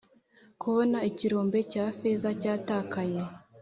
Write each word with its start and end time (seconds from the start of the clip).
kubona 0.61 0.97
ikirombe 1.09 1.59
cya 1.71 1.85
feza 1.97 2.29
cyatakaye 2.41 3.19